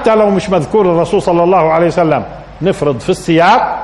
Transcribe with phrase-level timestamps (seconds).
[0.00, 2.24] حتى لو مش مذكور الرسول صلى الله عليه وسلم
[2.62, 3.82] نفرض في السياق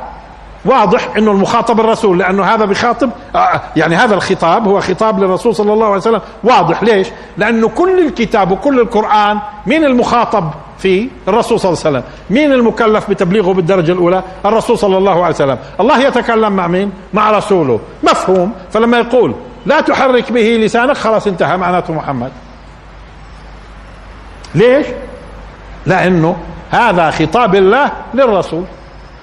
[0.64, 5.72] واضح إنه المخاطب الرسول لأنه هذا بخاطب آه، يعني هذا الخطاب هو خطاب للرسول صلى
[5.72, 11.72] الله عليه وسلم واضح ليش؟ لأنه كل الكتاب وكل القرآن مين المخاطب فيه؟ الرسول صلى
[11.72, 16.52] الله عليه وسلم، مين المكلف بتبليغه بالدرجة الأولى؟ الرسول صلى الله عليه وسلم، الله يتكلم
[16.52, 19.34] مع مين؟ مع رسوله، مفهوم، فلما يقول
[19.66, 22.30] لا تحرك به لسانك خلاص انتهى معناته محمد.
[24.54, 24.86] ليش؟
[25.86, 26.36] لأنه
[26.70, 28.64] هذا خطاب الله للرسول.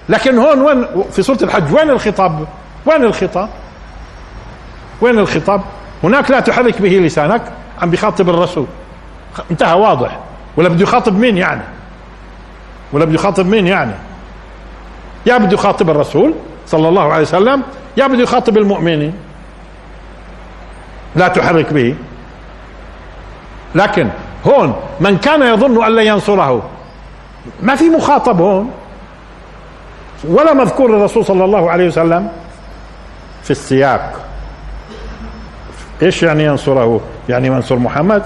[0.09, 2.48] لكن هون وين في سورة الحج وين الخطاب؟
[2.86, 3.49] وين الخطاب؟
[5.02, 5.61] وين الخطاب؟
[6.03, 7.41] هناك لا تحرك به لسانك
[7.81, 8.66] عم بيخاطب الرسول.
[9.52, 10.19] انتهى واضح.
[10.58, 11.61] ولا بده يخاطب مين يعني؟
[12.94, 13.94] ولا بده يخاطب مين يعني؟
[15.25, 16.34] يا بده يخاطب الرسول
[16.67, 17.64] صلى الله عليه وسلم
[17.97, 19.14] يا بده يخاطب المؤمنين.
[21.16, 21.95] لا تحرك به.
[23.75, 24.09] لكن
[24.45, 26.69] هون من كان يظن أن لا ينصره.
[27.61, 28.72] ما في مخاطب هون.
[30.23, 32.30] ولا مذكور الرسول صلى الله عليه وسلم
[33.44, 34.25] في السياق.
[36.02, 38.23] إيش يعني ينصره؟ يعني ينصر محمد؟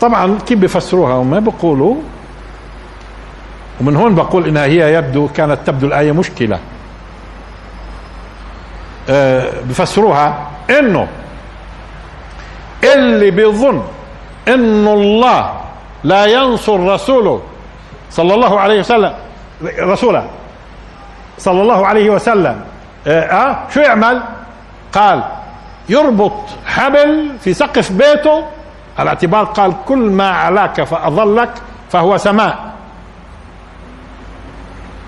[0.00, 1.94] طبعا كيف بفسروها؟ وما بيقولوا.
[3.80, 6.58] ومن هون بقول إنها هي يبدو كانت تبدو الآية مشكلة.
[9.08, 11.08] أه بفسروها إنه
[12.84, 13.82] اللي بيظن
[14.54, 15.60] انه الله
[16.04, 17.42] لا ينصر رسوله
[18.10, 19.12] صلى الله عليه وسلم.
[19.80, 20.26] رسوله.
[21.38, 22.60] صلى الله عليه وسلم.
[23.06, 24.22] آه, آه شو يعمل؟
[24.92, 25.22] قال
[25.88, 26.32] يربط
[26.66, 28.44] حبل في سقف بيته.
[28.98, 31.50] على اعتبار قال كل ما علاك فأظلك
[31.90, 32.58] فهو سماء.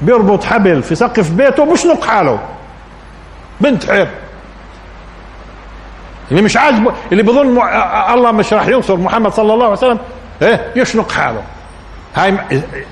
[0.03, 2.39] بيربط حبل في سقف بيته بشنق حاله
[3.61, 4.09] بنتحر
[6.31, 7.59] اللي مش عاجبه اللي بظن
[8.15, 9.99] الله مش راح ينصر محمد صلى الله عليه وسلم
[10.43, 11.43] إيه يشنق حاله.
[12.15, 12.39] هاي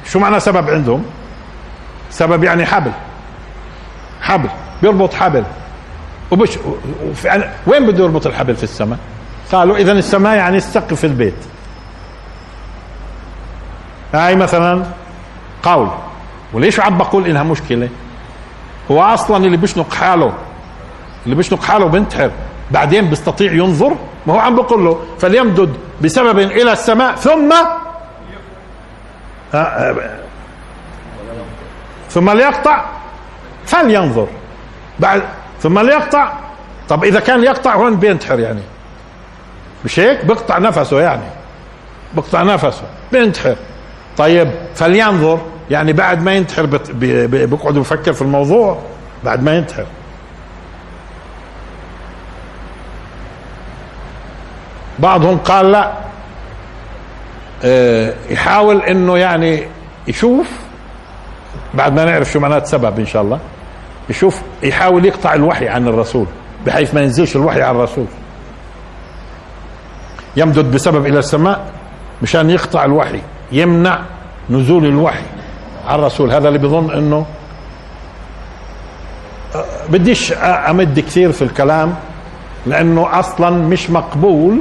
[0.06, 1.04] شو معنى سبب عندهم؟
[2.10, 2.92] سبب يعني حبل.
[4.20, 4.48] حبل
[4.82, 5.44] بيربط حبل.
[6.30, 6.58] وبش
[7.66, 8.98] وين بده يربط الحبل في السماء؟
[9.52, 11.44] قالوا اذا السماء يعني السقف البيت.
[14.14, 14.84] هاي مثلا
[15.62, 15.88] قول.
[16.52, 17.88] وليش عم بقول إنها مشكلة؟
[18.90, 20.32] هو أصلا اللي بيشنق حاله
[21.24, 22.30] اللي بيشنق حاله بنتحر.
[22.70, 23.96] بعدين بيستطيع ينظر؟
[24.26, 27.52] ما هو عم بقول له فليمدد بسبب إلى السماء ثم
[29.54, 30.18] آه، آه،
[32.10, 32.84] ثم ليقطع
[33.66, 34.26] فلينظر.
[34.98, 35.22] بعد
[35.60, 36.32] ثم ليقطع.
[36.88, 38.60] طب إذا كان يقطع هون بينتحر يعني؟
[39.84, 41.22] مش هيك؟ بقطع نفسه يعني.
[42.14, 43.56] بقطع نفسه بينتحر.
[44.16, 45.40] طيب فلينظر.
[45.70, 48.78] يعني بعد ما ينتحر بيقعد يفكر في الموضوع.
[49.24, 49.86] بعد ما ينتحر.
[54.98, 55.92] بعضهم قال لا
[57.64, 59.66] آه يحاول إنه يعني
[60.06, 60.46] يشوف
[61.74, 63.38] بعد ما نعرف شو معنات سبب إن شاء الله
[64.08, 66.26] يشوف يحاول يقطع الوحي عن الرسول
[66.66, 68.06] بحيث ما ينزلش الوحي على الرسول.
[70.36, 71.66] يمدد بسبب إلى السماء
[72.22, 73.20] مشان يقطع الوحي
[73.52, 74.00] يمنع
[74.50, 75.22] نزول الوحي
[75.86, 76.32] على الرسول.
[76.32, 77.26] هذا اللي بيظن إنه
[79.88, 81.94] بديش أمد كثير في الكلام
[82.66, 84.58] لأنه أصلا مش مقبول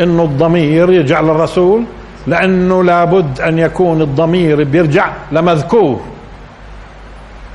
[0.00, 1.84] إنه الضمير يرجع للرسول
[2.26, 6.00] لأنه لابد أن يكون الضمير بيرجع لمذكور.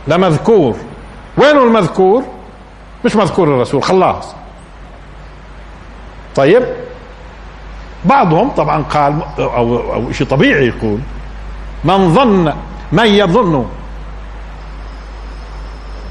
[0.07, 0.75] لمذكور.
[1.37, 2.23] وينه المذكور؟
[3.05, 4.35] مش مذكور الرسول خلاص.
[6.35, 6.63] طيب.
[8.05, 10.99] بعضهم طبعا قال أو أو شيء طبيعي يقول
[11.83, 12.53] من ظن
[12.91, 13.65] من يظن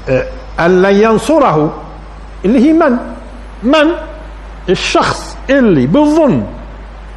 [0.09, 0.25] آه،
[0.59, 1.73] أن لن ينصره
[2.45, 2.97] اللي هي من؟
[3.63, 3.91] من؟
[4.69, 5.30] الشخص.
[5.49, 6.43] اللي بظن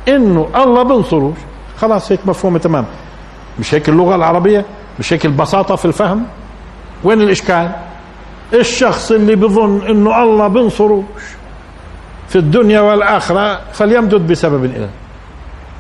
[0.09, 1.33] إنه الله بنصره.
[1.79, 2.85] خلاص هيك مفهومة تمام.
[3.59, 4.65] مش هيك اللغة العربية؟
[4.99, 6.27] مش هيك البساطة في الفهم؟
[7.05, 7.71] وين الإشكال؟
[8.53, 11.05] الشخص اللي بظن إنه الله بنصروش
[12.29, 14.89] في الدنيا والآخرة فليمدد بسبب إلى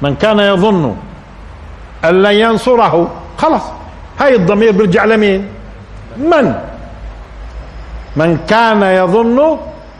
[0.03, 0.97] من كان يظن
[2.05, 3.63] أن لن ينصره خلاص
[4.21, 5.49] هاي الضمير بيرجع لمين؟
[6.19, 6.55] من؟
[8.17, 9.59] من كان يظن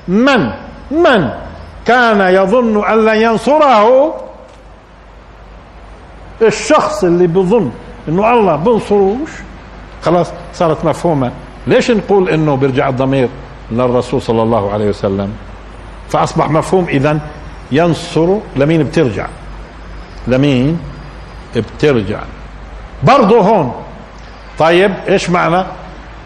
[0.09, 0.51] من؟
[0.91, 1.31] من؟
[1.87, 4.15] كان يظن أن لن ينصره
[6.43, 7.71] الشخص اللي بظن
[8.09, 9.31] إنه الله بنصروش.
[10.03, 11.33] خلاص صارت مفهومة.
[11.67, 13.29] ليش نقول إنه بيرجع الضمير
[13.71, 15.33] للرسول صلى الله عليه وسلم؟
[16.09, 17.19] فأصبح مفهوم إذا
[17.73, 19.27] ينصر لمين بترجع؟
[20.29, 20.79] لمين
[21.57, 22.21] بترجع؟
[23.03, 23.73] برضه هون.
[24.59, 25.65] طيب إيش معنى؟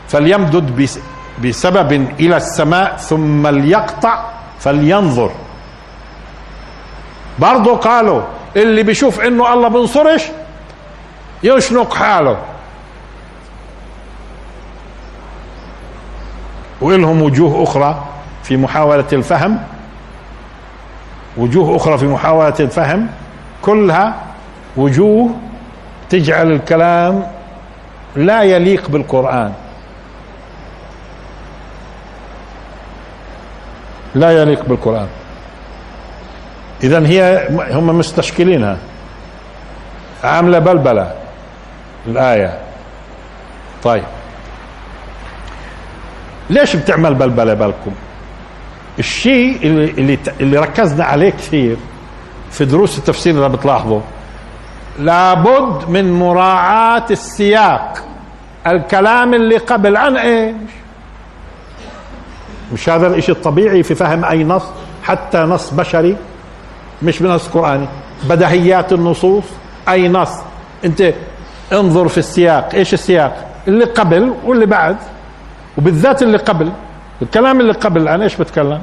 [0.08, 0.90] فليمدد
[1.44, 4.24] بسبب إلى السماء ثم ليقطع
[4.58, 5.30] فلينظر.
[7.38, 8.22] برضه قالوا
[8.56, 10.24] اللي بيشوف إنه الله بنصرش
[11.42, 12.38] يشنق حاله.
[16.80, 18.04] ولهم وجوه أخرى
[18.42, 19.62] في محاولة الفهم
[21.36, 23.08] وجوه أخرى في محاولة الفهم
[23.62, 24.14] كلها
[24.76, 25.30] وجوه
[26.10, 27.26] تجعل الكلام
[28.16, 29.52] لا يليق بالقرآن.
[34.14, 35.08] لا يليق بالقرآن.
[36.82, 38.78] إذا هي هم مستشكلينها.
[40.24, 41.12] عاملة بلبلة
[42.06, 42.58] الآية.
[43.82, 44.04] طيب.
[46.50, 47.92] ليش بتعمل بلبلة بالكم؟
[48.98, 51.76] الشيء اللي, اللي, اللي ركزنا عليه كثير
[52.50, 54.00] في دروس التفسير اللي بتلاحظوا.
[54.98, 58.04] لابد من مراعاة السياق.
[58.66, 60.54] الكلام اللي قبل عن إيش؟
[62.72, 64.64] مش هذا الإشي الطبيعي في فهم أي نص؟
[65.02, 66.16] حتى نص بشري؟
[67.02, 67.86] مش بنص قرآني
[68.24, 69.44] بدهيات النصوص.
[69.88, 70.32] أي نص.
[70.84, 71.14] أنت
[71.72, 72.74] انظر في السياق.
[72.74, 74.96] إيش السياق؟ اللي قبل واللي بعد.
[75.78, 76.72] وبالذات اللي قبل.
[77.22, 78.82] الكلام اللي قبل عن إيش بتكلم؟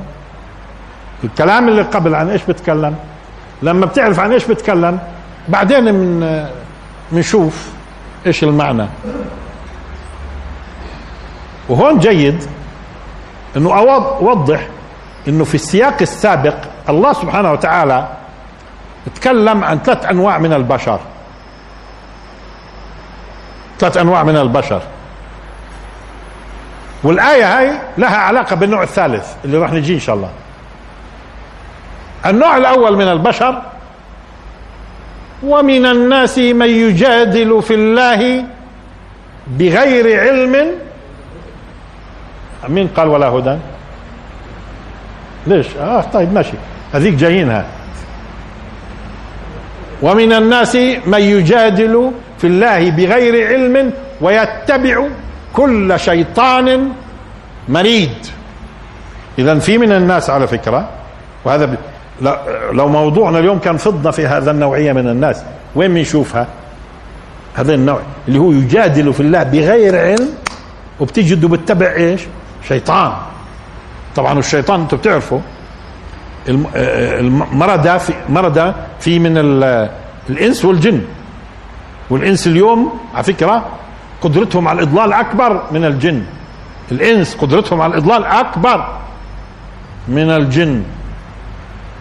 [1.24, 2.96] الكلام اللي قبل عن إيش بتكلم؟
[3.62, 5.00] لما بتعرف عن إيش بتكلم
[5.50, 6.46] بعدين من
[7.12, 7.70] بنشوف
[8.26, 8.86] إيش المعنى.
[11.70, 12.44] وهون جيد
[13.58, 13.78] إنه
[14.22, 14.68] أوضح
[15.28, 16.56] إنه في السياق السابق
[16.90, 18.08] الله سبحانه وتعالى
[19.16, 21.00] تكلم عن ثلاث أنواع من البشر.
[23.80, 24.82] ثلاث أنواع من البشر.
[27.04, 30.30] والآية هاي لها علاقة بالنوع الثالث اللي راح نجي إن شاء الله.
[32.26, 33.62] النوع الأول من البشر
[35.44, 38.46] ومن الناس من يجادل في الله
[39.48, 40.72] بغير علم.
[42.70, 43.58] مين قال ولا هدى.
[45.48, 46.54] ليش؟ آه طيب ماشي.
[46.94, 47.66] هذيك جايينها.
[50.02, 50.76] ومن الناس
[51.06, 55.08] من يجادل في الله بغير علم ويتبع
[55.54, 56.90] كل شيطان
[57.70, 58.10] مريد.
[59.40, 60.90] اذا في من الناس على فكرة
[61.46, 61.76] وهذا ب...
[62.72, 65.44] لو موضوعنا اليوم كان فضنا في هذا النوعية من الناس
[65.76, 66.48] وين بنشوفها؟
[67.54, 70.30] هذا النوع اللي هو يجادل في الله بغير علم
[71.00, 72.22] وبتجده بتتبع إيش؟
[72.68, 73.14] شيطان.
[74.16, 75.40] طبعا الشيطان أنتم بتعرفوا
[76.48, 79.38] المرضى في مرضى في من
[80.30, 81.02] الإنس والجن.
[82.10, 83.66] والإنس اليوم على فكرة
[84.22, 86.24] قدرتهم على الإضلال أكبر من الجن.
[86.92, 88.88] الإنس قدرتهم على الإضلال أكبر
[90.08, 90.84] من الجن.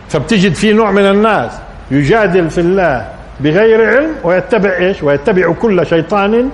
[0.08, 1.52] فبتجد في نوع من الناس
[1.90, 3.08] يجادل في الله
[3.40, 6.50] بغير علم ويتبع إيش؟ ويتبع كل شيطان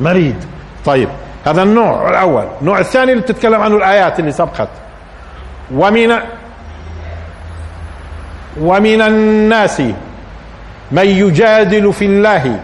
[0.00, 0.36] مريد.
[0.84, 1.08] طيب
[1.44, 2.46] هذا النوع الأول.
[2.60, 4.68] النوع الثاني اللي بتتكلم عنه الآيات اللي سبقت.
[5.72, 6.12] ومن
[8.60, 9.80] ومن الناس
[10.92, 12.60] من يجادل في الله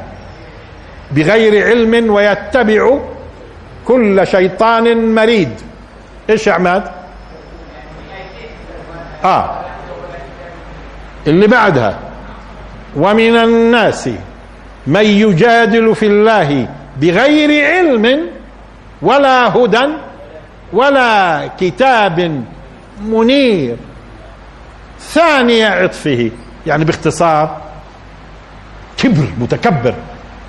[1.10, 2.98] بغير علم ويتبع
[3.84, 5.52] كل شيطان مريد.
[6.30, 6.84] إيش يا عماد؟
[9.24, 9.60] آه.
[11.26, 11.98] اللي بعدها.
[12.96, 14.08] ومن الناس
[14.86, 16.68] من يجادل في الله
[17.00, 18.20] بغير علم
[19.02, 19.88] ولا هدى
[20.72, 22.44] ولا كتاب
[23.02, 23.76] منير.
[25.00, 26.30] ثاني عطفه
[26.66, 27.56] يعني باختصار
[28.96, 29.94] كبر متكبر.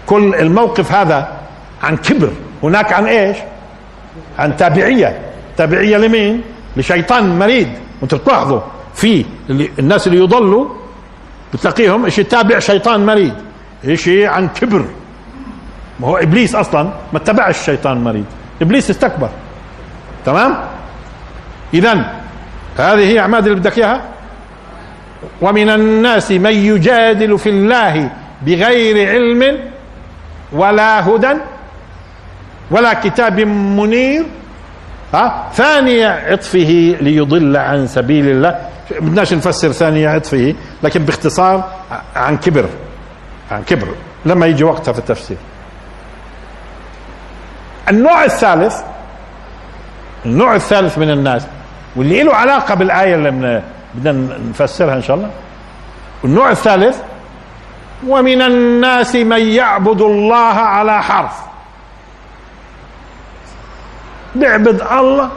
[0.05, 1.37] كل الموقف هذا
[1.83, 2.31] عن كبر.
[2.63, 3.37] هناك عن إيش؟
[4.39, 5.19] عن تابعية.
[5.57, 6.41] تابعية لمين؟
[6.77, 7.69] لشيطان مريد.
[8.01, 8.61] وأنتم تلاحظوا
[8.95, 10.69] في الناس اللي يضلوا
[11.53, 13.33] بتلاقيهم إيش؟ يتابع شيطان مريد.
[13.87, 14.85] إيش عن كبر.
[15.99, 18.25] ما هو إبليس أصلا ما اتبعش الشيطان مريد.
[18.61, 19.29] إبليس استكبر.
[20.25, 20.55] تمام؟
[21.73, 22.18] اذا
[22.79, 24.01] هذه هي اعماد اللي بدك إياها؟
[25.41, 29.59] ومن الناس من يجادل في الله بغير علم
[30.51, 31.33] ولا هدى
[32.71, 34.25] ولا كتاب منير.
[35.13, 38.69] ها؟ ثاني عطفه ليضل عن سبيل الله.
[38.99, 41.71] بدناش نفسر ثاني عطفه لكن باختصار
[42.15, 42.65] عن كبر
[43.51, 43.87] عن كبر
[44.25, 45.37] لما يجي وقتها في التفسير.
[47.89, 48.75] النوع الثالث
[50.25, 51.47] النوع الثالث من الناس
[51.95, 53.61] واللي له علاقة بالآية اللي
[53.95, 55.29] بدنا نفسرها إن شاء الله.
[56.23, 56.97] النوع الثالث
[58.07, 61.33] ومن الناس من يعبد الله على حرف.
[64.35, 65.29] بيعبد الله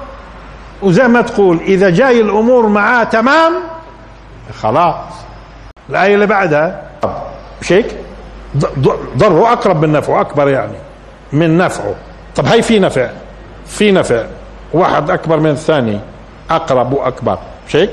[0.83, 3.53] وزي ما تقول إذا جاي الأمور معاه تمام
[4.61, 4.97] خلاص.
[5.91, 6.83] الآية اللي بعدها
[7.61, 7.97] مش هيك
[9.17, 10.77] ضره أقرب من نفعه أكبر يعني
[11.33, 11.95] من نفعه.
[12.37, 13.11] طب هي في نفع
[13.67, 14.25] في نفع.
[14.73, 16.01] واحد أكبر من الثاني.
[16.57, 17.39] أقرب وأكبر.
[17.69, 17.91] مش هيك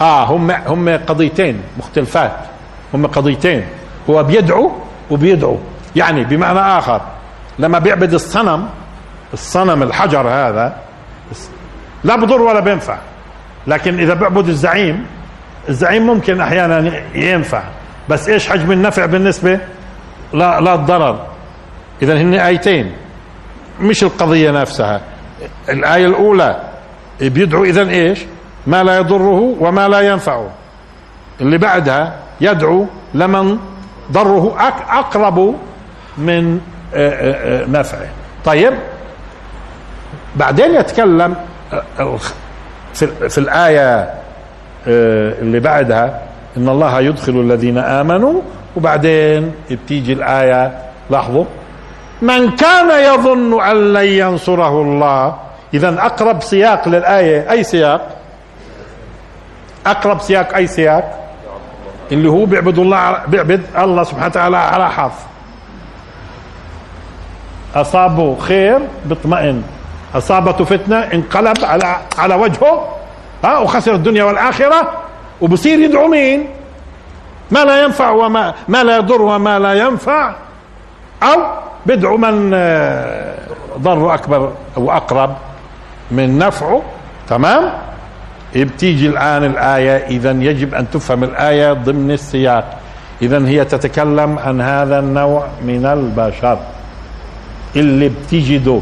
[0.00, 2.36] آه هم هم قضيتين مختلفات.
[2.94, 3.66] هم قضيتين.
[4.10, 4.72] هو بيدعو
[5.10, 5.58] وبيدعو.
[5.96, 7.00] يعني بمعنى آخر
[7.58, 8.68] لما بيعبد الصنم
[9.32, 10.76] الصنم الحجر هذا
[12.04, 12.98] لا بضر ولا بينفع.
[13.66, 15.06] لكن إذا بيعبد الزعيم
[15.68, 17.62] الزعيم ممكن أحيانا ينفع.
[18.08, 19.60] بس إيش حجم النفع بالنسبة؟
[20.32, 21.26] لا لا الضرر.
[22.02, 22.92] إذا هن آيتين.
[23.80, 25.00] مش القضية نفسها.
[25.68, 26.60] الآية الأولى
[27.20, 28.18] بيدعو اذا إيش؟
[28.66, 30.50] ما لا يضره وما لا ينفعه.
[31.40, 33.58] اللي بعدها يدعو لمن
[34.12, 34.56] ضره
[34.88, 35.54] أقرب
[36.18, 36.60] من
[36.94, 38.08] آه، آه، آه، نفعه.
[38.44, 38.72] طيب.
[40.36, 41.34] بعدين يتكلم
[43.28, 44.14] في الآية
[44.86, 46.22] اللي بعدها
[46.56, 48.40] إن الله يدخل الذين آمنوا
[48.76, 50.72] وبعدين بتيجي الآية
[51.10, 51.44] لاحظوا.
[52.22, 55.36] من كان يظن أن لن ينصره الله
[55.74, 58.16] إذا أقرب سياق للآية أي سياق؟
[59.86, 61.18] أقرب سياق أي سياق؟
[62.12, 65.12] اللي هو بيعبد الله بيعبد الله سبحانه وتعالى على حظ
[67.74, 69.62] أصابه خير بيطمئن
[70.14, 72.88] أصابته فتنة انقلب على على وجهه
[73.44, 74.92] ها وخسر الدنيا والآخرة.
[75.40, 76.48] وبصير يدعو مين؟
[77.50, 80.34] ما لا ينفع وما ما لا يضر وما لا ينفع.
[81.22, 81.42] أو
[81.86, 83.34] بدعو من آه،
[83.78, 85.36] ضره أكبر وأقرب
[86.10, 86.82] من نفعه
[87.28, 87.72] تمام؟
[88.56, 92.78] بتيجي الآن الآية إذا يجب أن تفهم الآية ضمن السياق.
[93.22, 96.58] إذا هي تتكلم عن هذا النوع من البشر
[97.76, 98.80] اللي بتجده.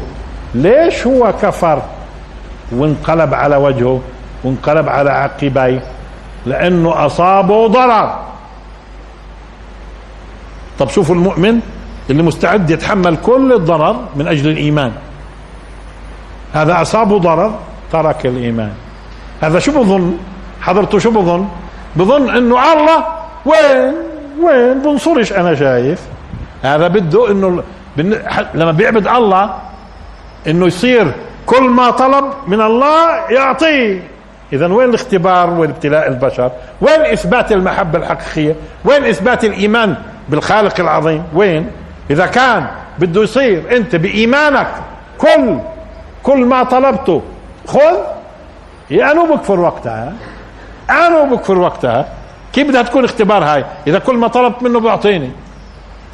[0.55, 1.81] ليش هو كفر؟
[2.71, 4.01] وانقلب على وجهه
[4.43, 5.83] وانقلب على عقبيه
[6.45, 8.19] لأنه أصابه ضرر.
[10.79, 11.59] طب شوفوا المؤمن
[12.09, 14.91] اللي مستعد يتحمل كل الضرر من أجل الإيمان.
[16.53, 17.59] هذا اصابه ضرر
[17.91, 18.71] ترك الإيمان.
[19.41, 20.17] هذا شو بظن؟
[20.61, 21.47] حضرته شو بظن؟
[21.95, 23.05] بظن إنه الله
[23.45, 23.93] وين؟
[24.41, 26.01] وين؟ بنصرش أنا شايف.
[26.63, 27.63] هذا بده إنه
[28.53, 29.55] لما بيعبد الله
[30.47, 31.11] إنه يصير
[31.45, 34.01] كل ما طلب من الله يعطيه.
[34.53, 36.51] اذا وين الاختبار والابتلاء البشر؟
[36.81, 39.95] وين إثبات المحبة الحقيقية؟ وين إثبات الإيمان
[40.29, 41.71] بالخالق العظيم؟ وين؟
[42.09, 42.67] إذا كان
[42.99, 44.67] بده يصير أنت بإيمانك
[45.17, 45.57] كل
[46.27, 47.21] كل ما طلبته.
[47.67, 47.95] خذ.
[48.91, 50.13] انو بكفر وقتها.
[50.91, 52.05] انو بكفر وقتها.
[52.53, 55.31] كيف بدها تكون اختبار هاي؟ إذا كل ما طلبت منه بيعطيني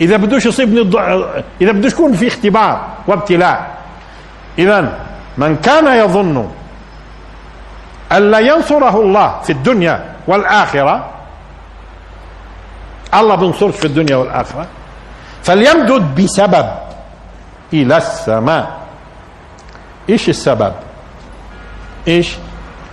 [0.01, 1.25] إذا بدوش يصيبني الضع...
[1.61, 3.77] إذا بدوش يكون في اختبار وابتلاء.
[4.59, 4.99] اذا
[5.37, 6.49] من كان يظن
[8.11, 11.09] أن لا ينصره الله في الدنيا والآخرة
[13.13, 14.65] الله بنصرش في الدنيا والآخرة
[15.43, 16.67] فليمدد بسبب
[17.73, 18.82] إلى السماء.
[20.09, 20.73] إيش السبب؟
[22.07, 22.35] إيش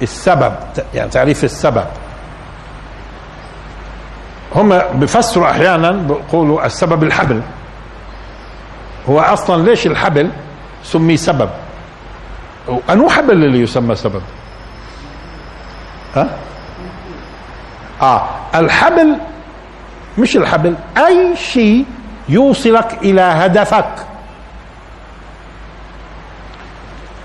[0.02, 0.52] السبب؟
[0.94, 1.84] يعني تعريف السبب.
[4.54, 7.42] هم بفسروا أحيانا بيقولوا السبب الحبل.
[9.08, 10.30] هو أصلا ليش الحبل
[10.84, 11.50] سمي سبب؟
[12.90, 14.22] انو حبل اللي يسمى سبب؟
[16.16, 16.28] ها؟
[18.02, 19.16] آه الحبل
[20.18, 21.84] مش الحبل أي شيء
[22.28, 23.94] يوصلك إلى هدفك.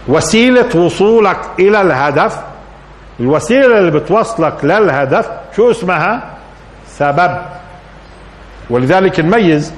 [0.08, 2.40] وسيلة وصولك إلى الهدف
[3.20, 6.24] الوسيلة اللي بتوصلك للهدف شو اسمها؟
[6.88, 7.38] سبب.
[8.70, 9.74] ولذلك نميز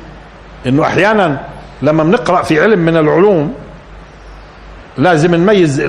[0.66, 1.42] إنه أحيانا
[1.82, 3.54] لما بنقرأ في علم من العلوم
[4.98, 5.82] لازم نميز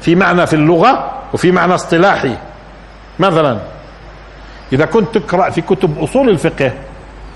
[0.00, 2.36] في معنى في اللغة وفي معنى اصطلاحي.
[3.18, 3.58] مثلا
[4.72, 6.72] إذا كنت تقرأ في كتب أصول الفقه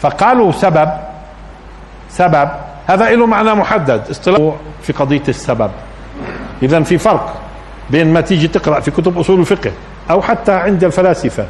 [0.00, 0.88] فقالوا سبب
[2.08, 2.48] سبب
[2.86, 5.70] هذا له معنى محدد اصطلاح في قضية السبب.
[6.62, 7.34] اذا في فرق
[7.90, 9.72] بين ما تيجي تقرأ في كتب أصول الفقه
[10.10, 11.46] أو حتى عند الفلاسفة.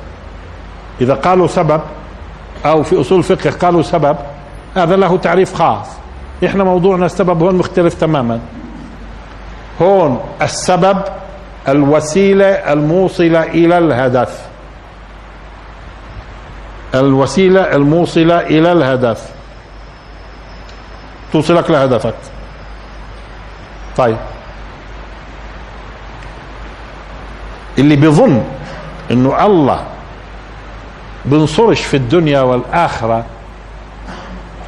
[1.00, 1.80] إذا قالوا سبب
[2.66, 4.16] أو في أصول الفقه قالوا سبب
[4.76, 5.86] هذا له تعريف خاص.
[6.44, 8.40] إحنا موضوعنا السبب هون مختلف تماما.
[9.82, 11.02] هون السبب
[11.68, 14.46] الوسيلة الموصلة إلى الهدف.
[16.94, 19.28] الوسيلة الموصلة إلى الهدف.
[21.32, 22.14] توصلك لهدفك.
[23.96, 24.16] طيب.
[27.78, 28.42] اللي بيظن
[29.10, 29.80] إنه الله
[31.24, 33.24] بنصرش في الدنيا والآخرة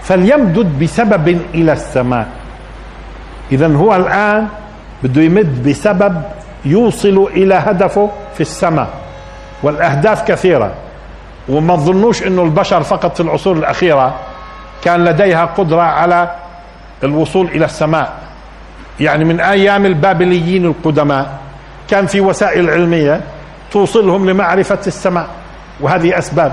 [0.03, 2.29] فليمدد بسبب إلى السماء.
[3.53, 4.49] إذا هو الآن
[5.03, 6.23] بده يمد بسبب
[6.65, 8.89] يوصل إلى هدفه في السماء.
[9.63, 10.73] والأهداف كثيرة.
[11.49, 14.15] وما تظنوش أنه البشر فقط في العصور الأخيرة
[14.85, 16.31] كان لديها قدرة على
[17.05, 18.13] الوصول إلى السماء.
[19.01, 21.39] يعني من أيام البابليين القدماء.
[21.91, 23.21] كان في وسائل علمية
[23.71, 25.29] توصلهم لمعرفة السماء
[25.81, 26.53] وهذه أسباب.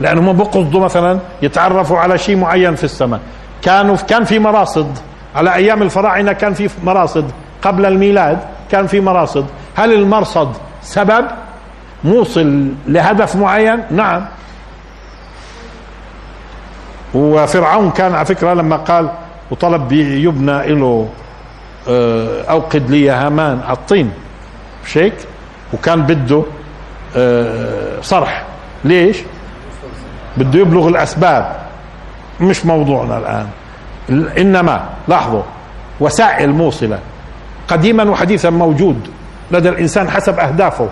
[0.00, 3.20] لانهم هم بقصدوا مثلا يتعرفوا على شيء معين في السماء.
[3.62, 4.98] كانوا كان في مراصد.
[5.34, 7.30] على أيام الفراعنة كان في مراصد.
[7.62, 8.38] قبل الميلاد
[8.70, 9.46] كان في مراصد.
[9.76, 11.24] هل المرصد سبب؟
[12.04, 14.24] موصل لهدف معين؟ نعم.
[17.14, 19.10] وفرعون كان على فكرة لما قال
[19.50, 21.08] وطلب يبنى له
[21.88, 24.10] آه، أوقد لي هامان الطين.
[24.84, 25.14] مش هيك
[25.72, 26.42] وكان بده
[27.16, 28.44] آه، صرح.
[28.84, 29.16] ليش؟
[30.36, 31.56] بده يبلغ الأسباب.
[32.40, 33.46] مش موضوعنا الآن.
[34.38, 35.42] إنما لاحظوا
[36.00, 36.98] وسائل موصلة.
[37.68, 39.08] قديما وحديثا موجود.
[39.50, 40.88] لدى الإنسان حسب أهدافه.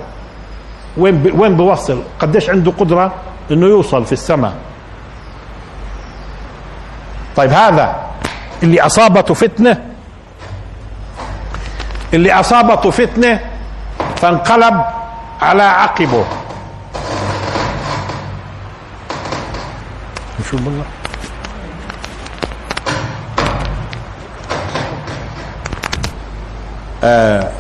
[0.96, 3.12] وين وين بوصل؟ قديش عنده قدرة
[3.50, 4.52] إنه يوصل في السماء.
[7.36, 7.96] طيب هذا
[8.62, 9.84] اللي أصابته فتنة.
[12.14, 13.40] اللي أصابته فتنة
[14.20, 14.84] فانقلب
[15.40, 16.24] على عقبه.
[20.50, 20.84] شو بالله.
[27.04, 27.50] آه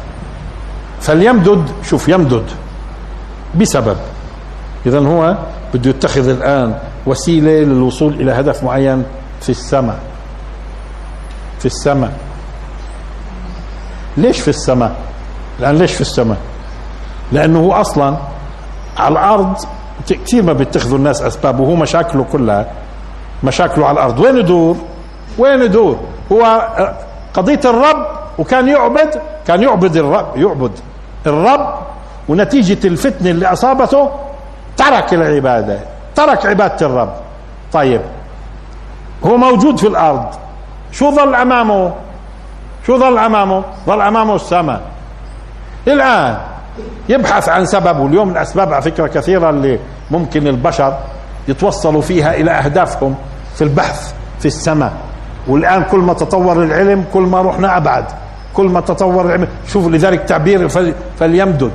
[1.00, 2.44] فليمدد شوف يمدد.
[3.54, 3.96] بسبب.
[4.86, 5.36] اذا هو
[5.74, 9.04] بده يتخذ الآن وسيلة للوصول إلى هدف معين
[9.40, 9.98] في السماء.
[11.58, 12.12] في السماء.
[14.16, 14.96] ليش في السماء؟
[15.60, 16.38] لأن ليش في السماء؟
[17.32, 18.16] لأنه هو أصلا
[18.98, 19.56] على الأرض
[20.08, 22.66] كثير ما بيتخذوا الناس اسباب وهو مشاكله كلها
[23.44, 24.20] مشاكله على الأرض.
[24.20, 24.76] وين يدور؟
[25.38, 25.96] وين يدور؟
[26.32, 26.68] هو
[27.34, 28.06] قضية الرب
[28.38, 30.72] وكان يعبد كان يعبد الرب يعبد
[31.26, 31.74] الرب
[32.28, 34.10] ونتيجة الفتنة اللي أصابته
[34.76, 35.78] ترك العبادة
[36.14, 37.12] ترك عبادة الرب.
[37.72, 38.00] طيب
[39.24, 40.26] هو موجود في الأرض.
[40.92, 41.92] شو ظل أمامه؟
[42.86, 44.80] شو ظل أمامه؟ ظل أمامه السماء.
[45.88, 46.38] الآن
[47.08, 49.78] يبحث عن سبب واليوم الأسباب على فكرة كثيرة اللي
[50.10, 50.98] ممكن البشر
[51.48, 53.14] يتوصلوا فيها إلى أهدافهم
[53.54, 54.92] في البحث في السماء.
[55.48, 58.04] والآن كل ما تطور العلم كل ما رحنا أبعد
[58.54, 59.48] كل ما تطور العلم.
[59.66, 60.68] شوف لذلك تعبير
[61.18, 61.72] فليمدد.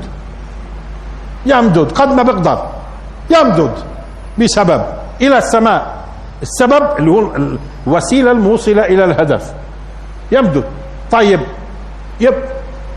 [1.46, 2.65] يمدد قد ما بيقدر
[3.30, 3.72] يمدد
[4.39, 4.82] بسبب.
[5.22, 5.96] إلى السماء.
[6.41, 7.32] السبب اللي هو
[7.88, 9.54] الوسيلة الموصلة إلى الهدف.
[10.32, 10.63] يمدد.
[11.12, 11.39] طيب
[12.20, 12.34] يب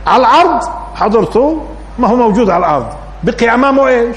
[0.07, 0.63] على الأرض
[0.95, 1.63] حضرته
[1.99, 2.87] ما هو موجود على الأرض.
[3.23, 4.17] بقي امامه إيش؟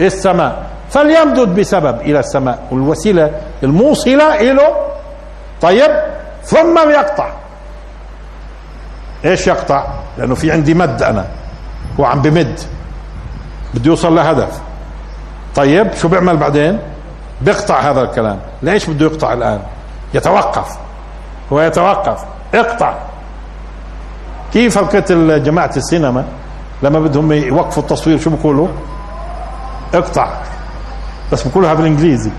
[0.00, 0.66] السماء.
[0.90, 2.58] فليمدد بسبب إلى السماء.
[2.70, 3.30] والوسيلة
[3.62, 4.76] الموصلة اليه
[5.60, 5.90] طيب
[6.44, 7.28] ثم يقطع
[9.24, 9.84] إيش يقطع؟
[10.18, 11.26] لأنه في عندي مد أنا.
[12.00, 12.60] هو عم بمد.
[13.74, 14.60] بده يوصل لهدف.
[15.56, 16.78] طيب شو بيعمل بعدين؟
[17.40, 18.38] بيقطع هذا الكلام.
[18.62, 19.60] ليش بده يقطع الآن؟
[20.14, 20.76] يتوقف.
[21.52, 22.24] هو يتوقف.
[22.54, 22.94] اقطع.
[24.52, 26.24] كيف فكرت جماعة السينما؟
[26.82, 28.68] لما بدهم يوقفوا التصوير شو بيقولوا
[29.94, 30.28] اقطع.
[31.32, 32.30] بس بيقولوها بالإنجليزي.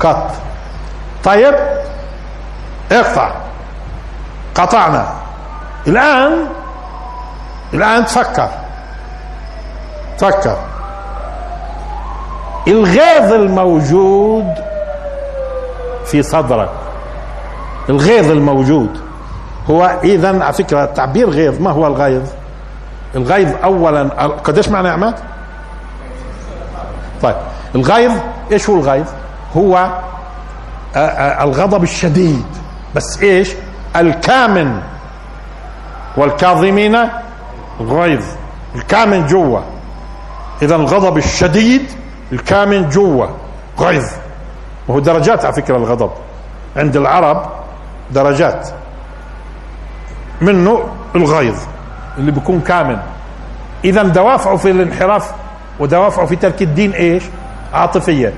[0.00, 0.32] كات
[1.24, 1.54] طيب.
[2.92, 3.30] اقطع.
[4.54, 5.08] قطعنا.
[5.86, 6.46] الآن
[7.74, 8.48] الآن تفكر.
[10.18, 10.56] فكر
[12.68, 14.54] الغيظ الموجود
[16.06, 16.70] في صدرك.
[17.88, 19.00] الغيظ الموجود.
[19.70, 22.22] هو اذا على فكرة تعبير غيظ ما هو الغيظ؟
[23.18, 24.02] الغيظ اولا
[24.44, 25.14] قديش معنى عماد
[27.22, 27.36] طيب
[27.74, 28.12] الغيظ
[28.52, 29.06] إيش هو الغيظ؟
[29.56, 30.00] هو
[31.42, 32.46] الغضب الشديد.
[32.94, 33.52] بس إيش؟
[33.96, 34.80] الكامن.
[36.16, 37.08] والكاظمين
[37.80, 38.24] غيظ.
[38.74, 39.60] الكامن جوا
[40.62, 41.82] اذا الغضب الشديد
[42.32, 43.26] الكامن جوا
[43.78, 44.06] غيظ.
[44.88, 46.10] وهو درجات على فكرة الغضب.
[46.76, 47.50] عند العرب
[48.10, 48.68] درجات.
[50.40, 50.84] منه
[51.16, 51.56] الغيظ.
[52.18, 52.98] اللي بيكون كامن.
[53.84, 55.32] اذا دوافعه في الانحراف
[55.80, 57.22] ودوافعه في ترك الدين إيش؟
[57.74, 58.32] عاطفية.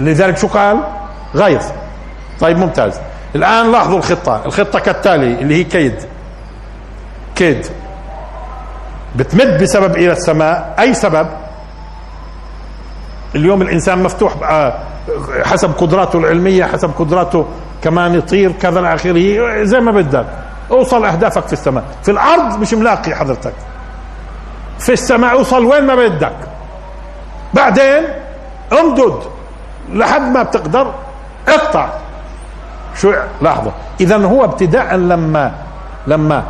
[0.00, 0.80] لذلك شو قال؟
[1.34, 1.62] غيظ
[2.40, 3.00] طيب ممتاز.
[3.34, 4.42] الآن لاحظوا الخطة.
[4.46, 5.94] الخطة كالتالي اللي هي كيد.
[7.36, 7.66] كيد.
[9.16, 10.74] بتمد بسبب إلى السماء.
[10.78, 11.26] أي سبب؟
[13.34, 14.34] اليوم الإنسان مفتوح
[15.44, 17.46] حسب قدراته العلمية حسب قدراته
[17.82, 20.26] كمان يطير كذا إلى آخره زي ما بدك.
[20.70, 21.84] أوصل أهدافك في السماء.
[22.02, 23.52] في الأرض مش ملاقي حضرتك.
[24.78, 26.36] في السماء أوصل وين ما بدك.
[27.54, 28.04] بعدين
[28.72, 29.18] امدد.
[29.92, 30.94] لحد ما بتقدر.
[31.48, 31.88] اقطع.
[32.96, 33.72] شو؟ لحظة.
[34.00, 35.52] اذا هو ابتداء لما
[36.06, 36.44] لما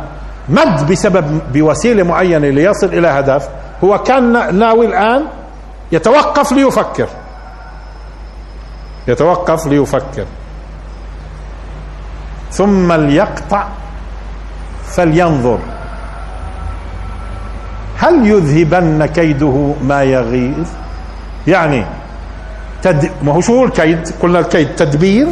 [0.49, 3.49] مد بسبب بوسيلة معينة ليصل إلى هدف.
[3.83, 5.25] هو كان ناوي الآن
[5.91, 7.07] يتوقف ليفكر.
[9.07, 10.25] يتوقف ليفكر.
[12.51, 13.67] ثم ليقطع
[14.95, 15.59] فلينظر.
[17.97, 20.67] هل يذهبن كيده ما يغيظ؟
[21.47, 21.85] يعني
[22.81, 23.11] تد...
[23.23, 25.27] ما هو شو الكيد قلنا الكيد تدبير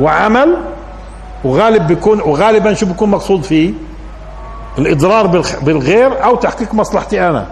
[0.00, 0.56] وعمل
[1.44, 3.72] وغالب بيكون وغالبا شو بيكون مقصود فيه؟
[4.78, 5.26] الإضرار
[5.62, 7.46] بالغير أو تحقيق مصلحتي أنا.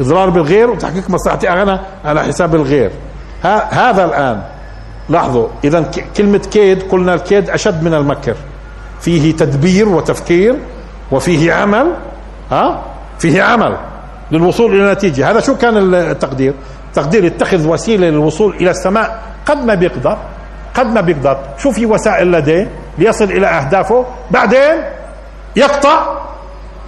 [0.00, 2.90] إضرار بالغير وتحقيق مصلحتي أنا على حساب الغير.
[3.44, 4.42] ها هذا الآن.
[5.08, 8.36] لاحظوا اذا كلمة كيد قلنا الكيد أشد من المكر.
[9.00, 10.56] فيه تدبير وتفكير
[11.12, 11.96] وفيه عمل
[12.50, 12.82] ها؟
[13.18, 13.76] فيه عمل
[14.30, 15.30] للوصول إلى نتيجة.
[15.30, 16.54] هذا شو كان التقدير؟
[16.94, 20.18] تقدير يتخذ وسيلة للوصول إلى السماء قد ما بيقدر
[20.74, 21.38] قد ما بيقدر.
[21.58, 24.06] شو في وسائل لديه؟ ليصل إلى أهدافه.
[24.30, 24.84] بعدين
[25.56, 26.20] يقطع.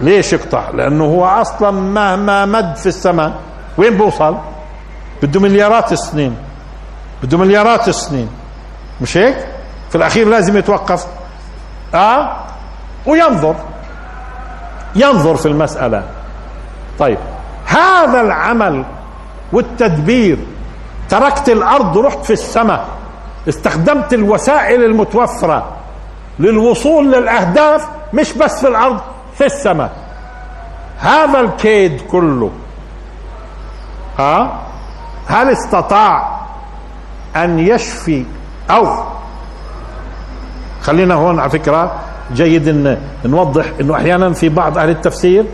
[0.01, 3.33] ليش يقطع؟ لأنه هو أصلا مهما مد في السماء.
[3.77, 4.37] وين بوصل؟
[5.23, 6.35] بده مليارات السنين.
[7.23, 8.29] بده مليارات السنين.
[9.01, 9.35] مش هيك؟
[9.89, 11.05] في الأخير لازم يتوقف.
[11.95, 12.35] آه
[13.05, 13.55] وينظر.
[14.95, 16.03] ينظر في المسألة.
[16.99, 17.17] طيب.
[17.65, 18.83] هذا العمل
[19.53, 20.37] والتدبير.
[21.09, 22.85] تركت الأرض ورحت في السماء.
[23.49, 25.65] استخدمت الوسائل المتوفرة
[26.39, 28.99] للوصول للأهداف مش بس في الأرض
[29.37, 29.91] في السماء.
[30.99, 32.51] هذا الكيد كله.
[34.19, 34.59] ها؟
[35.27, 36.39] هل استطاع
[37.35, 38.25] أن يشفي
[38.69, 39.12] أو
[40.83, 41.99] خلينا هون على فكرة
[42.33, 45.45] جيد إن نوضح إنه أحيانا في بعض أهل التفسير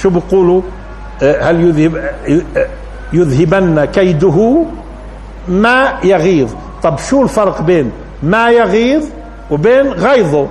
[0.00, 0.62] شو بيقولوا
[1.22, 2.10] آه، هل يذهب
[3.12, 4.64] يذهبن كيده
[5.48, 6.50] ما يغيظ.
[6.82, 9.04] طب شو الفرق بين ما يغيظ
[9.50, 10.46] وبين غيظه؟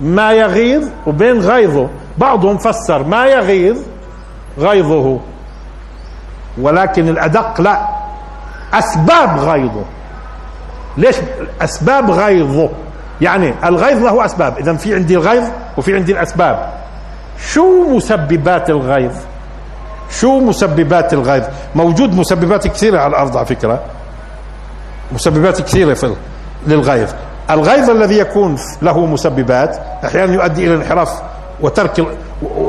[0.00, 1.88] ما يغيظ وبين غيظه.
[2.18, 3.76] بعضهم فسر ما يغيظ
[4.58, 5.18] غيظه
[6.60, 7.88] ولكن الأدق لا
[8.74, 9.84] أسباب غيظه.
[10.96, 11.16] ليش
[11.60, 12.70] أسباب غيظه؟
[13.20, 14.58] يعني الغيظ له أسباب.
[14.58, 15.44] إذا في عندي الغيظ
[15.76, 16.72] وفي عندي الأسباب.
[17.52, 19.12] شو مسببات الغيظ؟
[20.10, 23.80] شو مسببات الغيظ؟ موجود مسببات كثيرة على الأرض على فكرة.
[25.12, 26.14] مسببات كثيرة في
[26.66, 27.08] للغيظ.
[27.50, 31.22] الغيظ الذي يكون له مسببات أحيانا يؤدي إلى الانحراف
[31.60, 32.06] وترك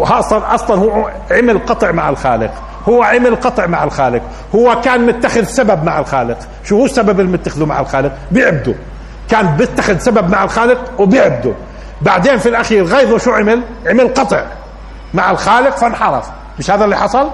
[0.01, 2.51] أصلا أصلا هو عمل قطع مع الخالق.
[2.89, 4.21] هو عمل قطع مع الخالق.
[4.55, 6.37] هو كان متخذ سبب مع الخالق.
[6.63, 8.75] شو هو السبب اللي متخذه مع الخالق؟ بيعبده
[9.31, 11.53] كان بيتخذ سبب مع الخالق وبيعبده.
[12.01, 14.43] بعدين في الأخير غيظه شو عمل؟ عمل قطع
[15.13, 16.29] مع الخالق فانحرف.
[16.59, 17.29] مش هذا اللي حصل؟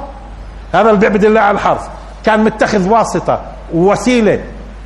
[0.73, 1.87] هذا اللي بيعبد الله على الحرف.
[2.25, 3.41] كان متخذ واسطة
[3.73, 4.39] ووسيلة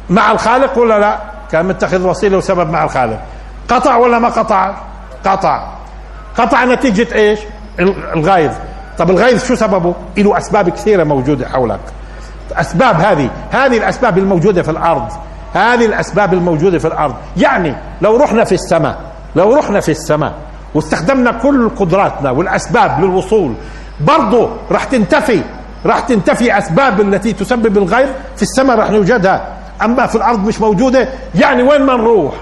[0.09, 1.17] مع الخالق ولا لا؟
[1.51, 3.19] كان متخذ وسيلة وسبب مع الخالق.
[3.69, 4.73] قطع ولا ما قطع؟
[5.25, 5.67] قطع.
[6.37, 7.39] قطع نتيجة إيش؟
[8.15, 8.51] الغيظ.
[8.97, 11.79] طب الغيظ شو سببه؟ له أسباب كثيرة موجودة حولك.
[12.53, 13.29] أسباب هذه.
[13.51, 15.07] هذه الأسباب الموجودة في الأرض.
[15.53, 17.15] هذه الأسباب الموجودة في الأرض.
[17.38, 18.97] يعني لو رحنا في السماء
[19.35, 20.33] لو رحنا في السماء
[20.75, 23.53] واستخدمنا كل قدراتنا والأسباب للوصول
[24.01, 25.41] برضه راح تنتفي
[25.85, 29.47] راح تنتفي أسباب التي تسبب الغيظ في السماء راح نوجدها.
[29.81, 32.33] أما في الأرض مش موجودة يعني وين ما نروح؟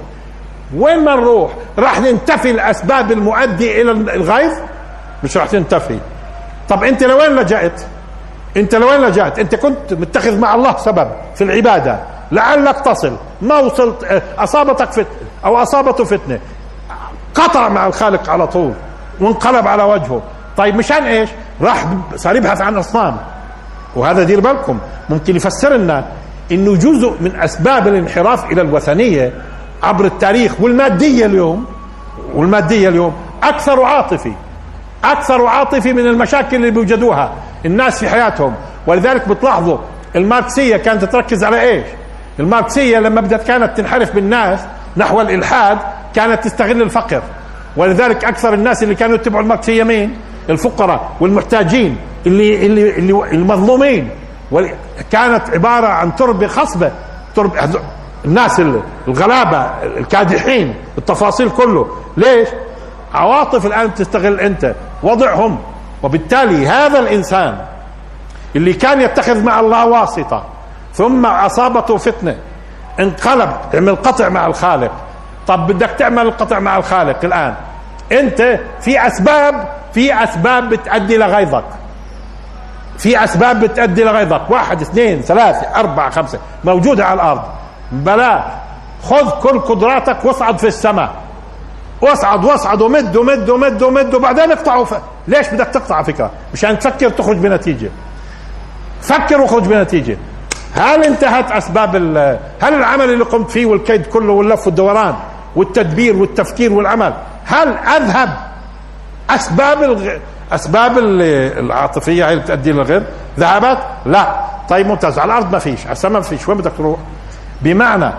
[0.76, 4.52] وين ما نروح؟ راح ننتفي الأسباب المؤدي إلى الغيظ
[5.24, 6.00] مش راح تنتفي.
[6.70, 7.82] طب أنت لوين لجأت؟
[8.58, 12.00] أنت لوين لجأت؟ أنت كنت متخذ مع الله سبب في العبادة.
[12.32, 13.16] لعلك تصل.
[13.42, 15.06] ما وصلت أصابتك فتنه
[15.46, 16.40] أو أصابته فتنة.
[17.36, 18.74] قطع مع الخالق على طول
[19.22, 20.22] وانقلب على وجهه.
[20.58, 21.30] طيب مشان إيش؟
[21.62, 21.86] راح
[22.16, 23.18] صار يبحث عن أصنام.
[23.96, 24.80] وهذا دير بالكم.
[25.10, 26.06] ممكن يفسر لنا
[26.52, 29.34] إنه جزء من أسباب الانحراف إلى الوثنية
[29.84, 31.66] عبر التاريخ والمادية اليوم
[32.34, 34.34] والمادية اليوم أكثر عاطفي.
[35.04, 37.32] أكثر عاطفي من المشاكل اللي بيوجدوها
[37.66, 38.56] الناس في حياتهم.
[38.88, 39.78] ولذلك بتلاحظوا
[40.16, 41.86] الماركسية كانت تركز على إيش؟
[42.39, 44.60] الماركسية لما بدت كانت تنحرف بالناس
[44.97, 45.78] نحو الإلحاد
[46.15, 47.21] كانت تستغل الفقر.
[47.78, 50.17] ولذلك أكثر الناس اللي كانوا يتبعوا الماركسية مين؟
[50.50, 54.10] الفقراء والمحتاجين اللي اللي اللي المظلومين.
[55.12, 56.91] كانت عبارة عن تربة خصبة
[57.36, 57.69] تربة
[58.26, 58.62] الناس
[59.08, 61.88] الغلابة الكادحين التفاصيل كله.
[62.17, 62.47] ليش؟
[63.13, 65.60] عواطف الآن تستغل أنت وضعهم.
[66.04, 67.58] وبالتالي هذا الإنسان
[68.56, 70.43] اللي كان يتخذ مع الله واسطة
[70.98, 72.36] ثم أصابته فتنة
[73.00, 74.92] انقلب عمل قطع مع الخالق.
[75.48, 77.56] طب بدك تعمل القطع مع الخالق الآن.
[78.12, 81.64] أنت في أسباب في أسباب بتؤدي لغيظك.
[82.98, 84.42] في أسباب بتؤدي لغيظك.
[84.50, 86.40] واحد اثنين ثلاثة أربعة خمسة.
[86.64, 87.42] موجودة على الأرض.
[87.92, 88.44] بلا
[89.04, 91.16] خذ كل قدراتك واصعد في السماء.
[92.02, 94.94] واصعد واصعد ومد ومد ومد ومد وبعدين اقطعوا ف...
[95.28, 97.90] ليش بدك تقطع فكرة؟ مشان تفكر تخرج بنتيجة.
[99.02, 100.18] فكر واخرج بنتيجة.
[100.78, 101.96] هل انتهت أسباب.
[102.62, 105.16] هل العمل اللي قمت فيه والكيد كله واللف والدوران
[105.56, 107.13] والتدبير والتفكير والعمل
[107.46, 108.30] هل أذهب
[109.30, 110.10] أسباب الغ...
[110.52, 113.04] أسباب العاطفية هي اللي بتؤدي للغير؟
[113.40, 114.36] ذهبت؟ لا.
[114.70, 115.20] طيب ممتاز.
[115.20, 115.84] على الأرض ما فيش.
[115.84, 116.48] على السماء ما فيش.
[116.50, 117.00] وين بدك تروح؟
[117.62, 118.12] بمعنى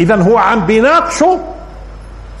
[0.00, 1.38] اذا هو عم بيناقشه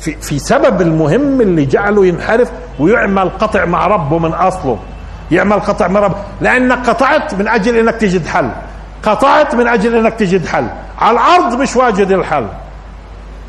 [0.00, 4.78] في في سبب المهم اللي جعله ينحرف ويعمل قطع مع ربه من أصله.
[5.30, 8.50] يعمل قطع مع ربه لأنك قطعت من أجل إنك تجد حل.
[9.02, 10.66] قطعت من أجل إنك تجد حل.
[11.00, 12.46] على الأرض مش واجد الحل.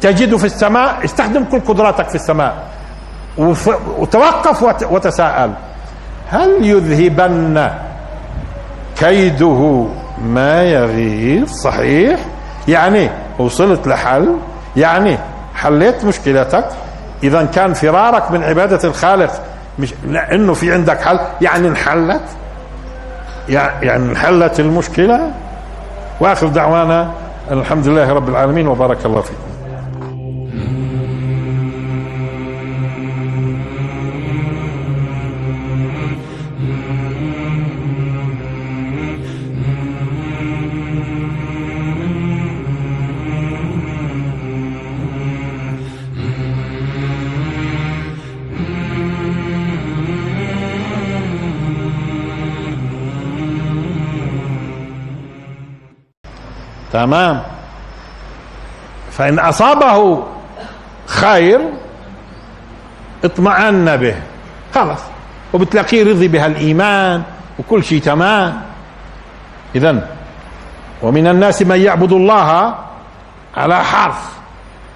[0.02, 2.56] تجده في السماء استخدم كل قدراتك في السماء.
[3.98, 5.52] وتوقف وتساءل.
[6.30, 7.72] هل يذهبن
[9.00, 9.88] كيده
[10.26, 12.20] ما يغيظ؟ صحيح.
[12.68, 14.36] يعني وصلت لحل.
[14.78, 15.18] يعني
[15.56, 16.66] حليت مشكلتك.
[17.24, 19.32] إذا كان فرارك من عبادة الخالق
[19.80, 21.20] مش لأنه في عندك حل.
[21.42, 22.24] يعني انحلت.
[23.50, 25.32] يعني انحلت المشكلة.
[26.20, 27.12] وآخر دعوانا
[27.52, 29.57] الحمد لله رب العالمين وبارك الله فيكم.
[56.93, 57.43] تمام.
[59.12, 60.23] فإن أصابه
[61.06, 61.60] خير
[63.23, 64.15] اطمأن به.
[64.76, 65.00] خلاص.
[65.54, 67.23] وبتلاقيه رضي بها الإيمان
[67.60, 68.62] وكل شيء تمام.
[69.76, 70.08] إذا
[71.02, 72.76] ومن الناس من يعبد الله
[73.58, 74.38] على حرف.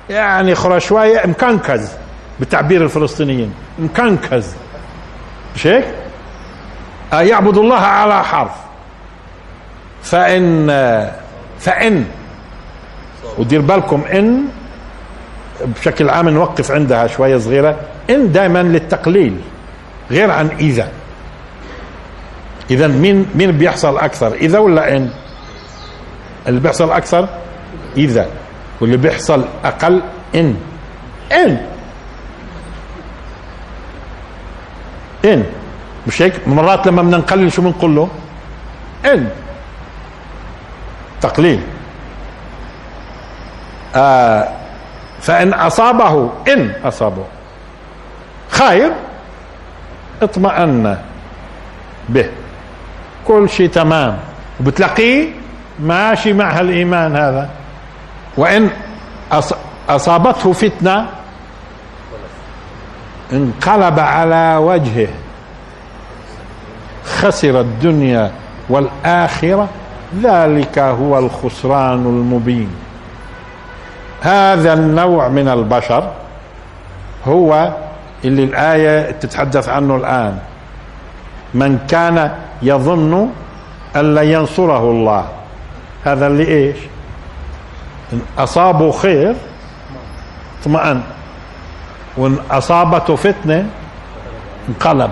[0.09, 1.91] يعني خرى شوية مكنكز
[2.39, 3.53] بتعبير الفلسطينيين.
[3.79, 4.55] مكنكز.
[5.55, 5.85] مش هيك؟
[7.13, 8.51] يعبد الله على حرف.
[10.03, 10.69] فإن
[11.61, 12.05] فإن.
[13.37, 14.43] ودير بالكم إن.
[15.65, 17.79] بشكل عام نوقف عندها شوية صغيرة.
[18.09, 19.37] إن دائما للتقليل
[20.11, 20.89] غير عن إذا.
[22.71, 25.09] إذا مين مين بيحصل أكثر إذا ولا إن؟
[26.47, 27.27] اللي بيحصل أكثر
[27.97, 28.27] إذا
[28.81, 30.01] واللي بيحصل أقل
[30.35, 30.55] إن.
[31.31, 31.57] إن.
[35.25, 35.43] إن.
[36.07, 38.09] مش هيك؟ مرات لما بدنا نقلل شو بنقول له؟
[39.05, 39.29] إن.
[41.21, 41.61] تقليل.
[43.95, 44.49] آه
[45.21, 47.23] فإن أصابه إن أصابه.
[48.49, 48.91] خير
[50.21, 50.97] اطمأن
[52.09, 52.29] به.
[53.27, 54.17] كل شيء تمام.
[54.59, 55.29] وبتلاقيه
[55.79, 57.49] ماشي مع هالإيمان هذا.
[58.37, 58.69] وإن
[59.89, 61.07] أصابته فتنة
[63.33, 65.07] انقلب على وجهه.
[67.05, 68.31] خسر الدنيا
[68.69, 69.69] والآخرة.
[70.19, 72.75] ذلك هو الخسران المبين.
[74.21, 76.11] هذا النوع من البشر
[77.27, 77.73] هو
[78.25, 80.37] اللي الآية تتحدث عنه الآن.
[81.53, 83.29] من كان يظن
[83.95, 85.25] أن لا ينصره الله.
[86.05, 86.77] هذا اللي إيش؟
[88.13, 89.35] إن أصابه خير
[90.61, 91.01] اطمأن.
[92.17, 93.69] وإن أصابته فتنة
[94.69, 95.11] انقلب.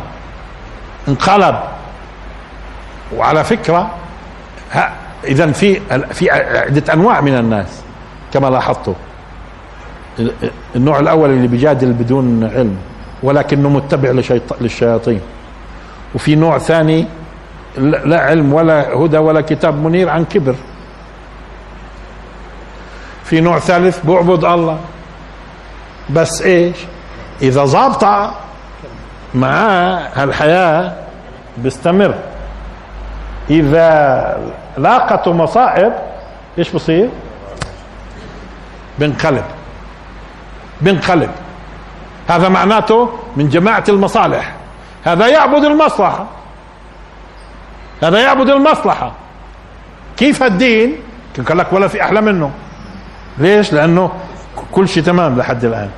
[1.07, 1.59] انقلب.
[3.17, 3.89] وعلى فكرة
[5.23, 5.79] اذا في
[6.13, 7.81] في عدة أنواع من الناس
[8.33, 8.93] كما لاحظتوا.
[10.75, 12.77] النوع الأول اللي بيجادل بدون علم
[13.23, 14.11] ولكنه متبع
[14.61, 15.21] للشياطين.
[16.15, 17.07] وفي نوع ثاني
[17.77, 20.55] لا علم ولا هدى ولا كتاب منير عن كبر.
[23.23, 24.79] في نوع ثالث بيعبد الله.
[26.09, 26.77] بس إيش؟
[27.41, 28.35] إذا ظابطه
[29.35, 30.93] معاه هالحياة
[31.57, 32.15] بيستمر.
[33.49, 34.37] إذا
[34.81, 35.93] لاقته مصائب
[36.57, 37.09] إيش بصير؟
[38.99, 39.43] بنقلب.
[40.81, 41.29] بنقلب.
[42.27, 44.53] هذا معناته من جماعة المصالح.
[45.03, 46.25] هذا يعبد المصلحة.
[48.03, 49.11] هذا يعبد المصلحة.
[50.17, 50.95] كيف الدين؟
[51.47, 52.51] قال لك ولا في أحلى منه.
[53.37, 54.11] ليش؟ لأنه
[54.71, 55.89] كل شيء تمام لحد الآن.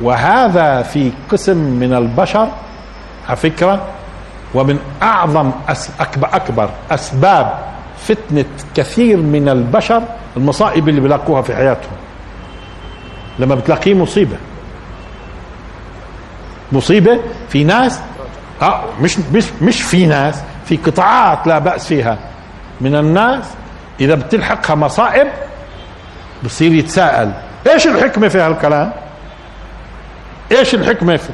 [0.00, 2.48] وهذا في قسم من البشر
[3.28, 3.80] على فكرة
[4.54, 5.50] ومن أعظم
[6.00, 7.58] اكبر أكبر أسباب
[7.98, 8.44] فتنة
[8.76, 10.02] كثير من البشر
[10.36, 11.92] المصائب اللي بيلاقوها في حياتهم.
[13.38, 14.36] لما بتلاقيه مصيبة.
[16.72, 18.00] مصيبة في ناس
[18.62, 22.18] آه مش مش مش في ناس في قطاعات لا بأس فيها.
[22.80, 23.44] من الناس
[24.00, 25.28] إذا بتلحقها مصائب
[26.44, 27.32] بصير يتساءل
[27.72, 28.92] إيش الحكمة في هالكلام؟
[30.52, 31.28] إيش الحكمة في؟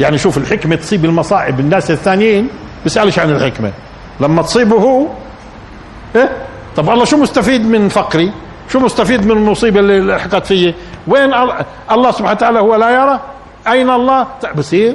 [0.00, 2.48] يعني شوف الحكمة تصيب المصائب الناس الثانيين
[2.84, 3.72] بيسألش عن الحكمة.
[4.20, 5.06] لما تصيبه هو
[6.16, 6.28] إيه؟
[6.76, 8.32] طب الله شو مستفيد من فقري؟
[8.68, 10.74] شو مستفيد من المصيبة اللي لحقت فيه
[11.08, 11.34] وين
[11.92, 13.20] الله سبحانه وتعالى هو لا يرى.
[13.68, 14.26] أين الله؟
[14.56, 14.94] بصير.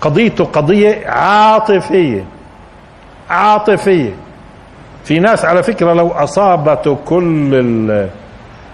[0.00, 2.24] قضيته قضية عاطفية.
[3.30, 4.14] عاطفية.
[5.04, 8.06] في ناس على فكرة لو أصابته كل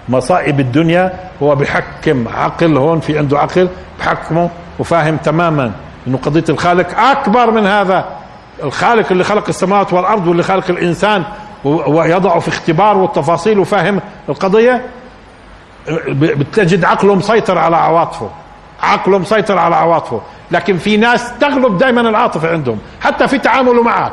[0.09, 3.69] مصائب الدنيا هو بحكم عقل هون في عنده عقل
[4.01, 4.51] بحكمه.
[4.79, 5.73] وفاهم تماما
[6.07, 8.05] إنه قضية الخالق أكبر من هذا.
[8.62, 11.25] الخالق اللي خلق السماوات والأرض واللي خلق الإنسان
[11.64, 14.87] ويضعه في اختبار والتفاصيل وفاهم القضية
[16.11, 18.31] بتجد عقله مسيطر على عواطفه.
[18.83, 20.21] عقله مسيطر على عواطفه.
[20.51, 22.79] لكن في ناس تغلب دائما العاطفة عندهم.
[23.01, 24.12] حتى في تعامله معك.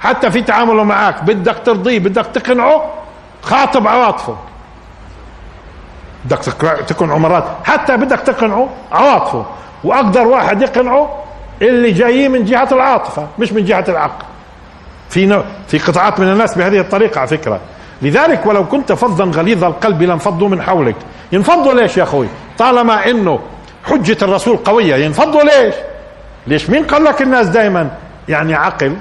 [0.00, 1.24] حتى في تعامله معك.
[1.24, 2.84] بدك ترضيه بدك تقنعه
[3.42, 4.36] خاطب عواطفه.
[6.24, 6.38] بدك
[6.86, 7.44] تقنعه مرات.
[7.64, 9.46] حتى بدك تقنعه عواطفه.
[9.84, 11.16] وأقدر واحد يقنعه
[11.62, 14.24] اللي جاي من جهة العاطفة مش من جهة العقل.
[15.10, 17.60] في في قطاعات من الناس بهذه الطريقة على فكرة.
[18.02, 20.96] لذلك ولو كنت فظا غليظ القلب لانفضوا من حولك.
[21.32, 22.26] ينفضوا ليش يا أخوي؟
[22.58, 23.38] طالما إنه
[23.84, 25.74] حجة الرسول قوية ينفضوا ليش؟
[26.46, 27.90] ليش؟ مين قال لك الناس دائما
[28.28, 28.96] يعني عقل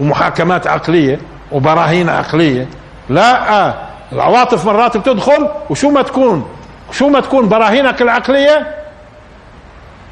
[0.00, 1.18] ومحاكمات عقلية
[1.52, 2.68] وبراهين عقلية؟
[3.08, 3.74] لا آه
[4.12, 6.46] العواطف مرات بتدخل وشو ما تكون؟
[6.92, 8.75] شو ما تكون براهينك العقلية؟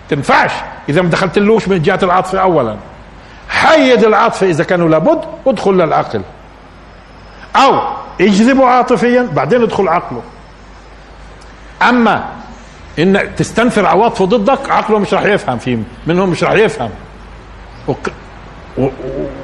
[0.08, 0.52] تنفعش.
[0.88, 2.76] إذا ما دخلتلوش من جهة العاطفة اولا.
[3.48, 6.22] حيد العاطفة إذا كانوا لابد ادخل للعقل.
[7.56, 7.80] أو
[8.20, 10.22] اجذبه عاطفيا بعدين ادخل عقله.
[11.82, 12.24] أما
[12.98, 16.90] إن تستنفر عواطفه ضدك عقله مش راح يفهم في منهم مش راح يفهم.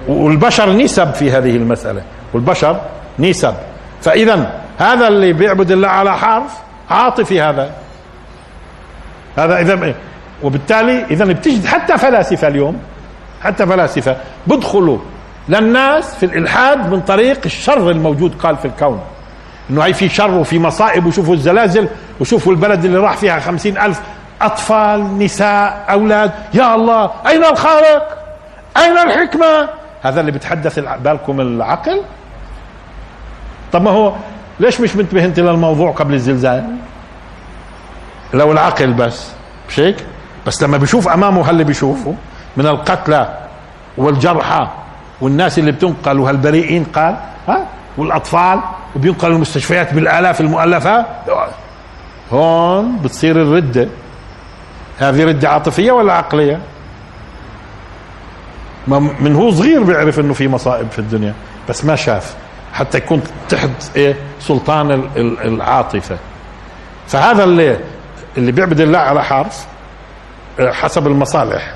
[0.08, 2.02] والبشر نسب في هذه المسألة.
[2.34, 2.80] والبشر
[3.18, 3.54] نسب.
[4.02, 6.52] فإذا هذا اللي بيعبد الله على حرف
[6.90, 7.74] عاطفي هذا.
[9.36, 9.94] هذا إذا
[10.42, 12.76] وبالتالي إذا بتجد حتى فلاسفة اليوم
[13.42, 14.98] حتى فلاسفة بدخلوا
[15.48, 19.00] للناس في الإلحاد من طريق الشر الموجود قال في الكون.
[19.70, 21.88] إنه هي في شر وفي مصائب وشوفوا الزلازل
[22.20, 24.00] وشوفوا البلد اللي راح فيها خمسين ألف
[24.42, 26.32] أطفال نساء أولاد.
[26.54, 28.18] يا الله أين الخالق؟
[28.76, 29.68] أين الحكمة؟
[30.02, 32.02] هذا اللي بتحدث بالكم العقل؟
[33.72, 34.12] طب ما هو
[34.60, 36.64] ليش مش منتبه انت للموضوع قبل الزلزال؟
[38.34, 39.30] لو العقل بس
[39.68, 39.96] مش هيك؟
[40.50, 42.14] بس لما بيشوف أمامه هاللي بيشوفه؟
[42.56, 43.38] من القتلى
[43.96, 44.68] والجرحى
[45.20, 47.16] والناس اللي بتنقل وهالبريئين قال
[47.48, 47.66] ها؟
[47.98, 48.60] والأطفال
[48.96, 51.06] وبينقلوا المستشفيات بالآلاف المؤلفة.
[52.32, 53.88] هون بتصير الردة.
[54.98, 56.60] هذه ردة عاطفية ولا عقلية؟
[59.20, 61.34] من هو صغير بيعرف إنه في مصائب في الدنيا؟
[61.68, 62.34] بس ما شاف.
[62.72, 65.10] حتى يكون تحت إيه سلطان
[65.44, 66.18] العاطفة.
[67.08, 67.76] فهذا اللي
[68.38, 69.69] اللي بيعبد الله على حرف.
[70.60, 71.74] حسب المصالح.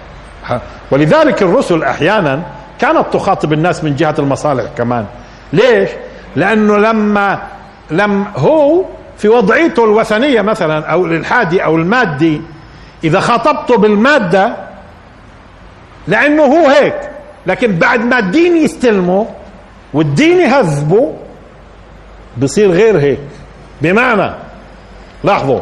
[0.90, 2.42] ولذلك الرسل أحيانا
[2.78, 5.06] كانت تخاطب الناس من جهة المصالح كمان.
[5.52, 5.90] ليش؟
[6.36, 7.42] لأنه لما
[7.90, 8.84] لم هو
[9.18, 12.40] في وضعيته الوثنية مثلا أو الإلحادي أو المادي
[13.04, 14.56] إذا خاطبته بالمادة
[16.08, 17.10] لأنه هو هيك.
[17.46, 19.26] لكن بعد ما الدين يستلمه
[19.94, 21.12] والدين يهذبه
[22.38, 23.20] بصير غير هيك.
[23.82, 24.30] بمعنى
[25.24, 25.60] لاحظوا.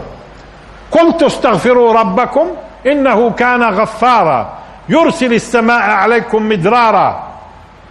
[0.90, 2.46] قلت استغفروا ربكم
[2.86, 4.58] إنه كان غفارا.
[4.88, 7.22] يرسل السماء عليكم مدرارا.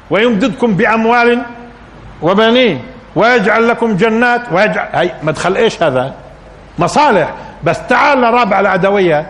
[0.10, 1.42] ويمددكم بأموال
[2.22, 2.84] وبنين.
[3.16, 4.42] ويجعل لكم جنات.
[4.52, 6.14] ويجعل هي مدخل إيش هذا؟
[6.80, 7.30] مصالح.
[7.64, 9.26] بس تعال لرابع العدوية.